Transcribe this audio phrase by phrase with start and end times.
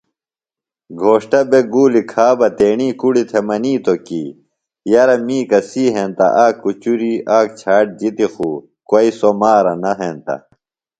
[1.01, 4.23] گھوݜٹہ بےۡ گولیۡ کھا بہ تی تیݨی کُڑی تھےۡ منِیتوۡ کی
[4.91, 8.55] یرہ می کسی ہینتہ آک کُچُری آک جھاٹ جِتیۡ خوۡ
[8.89, 10.35] کوئیۡ سوۡ مارہ نہ ہینتہ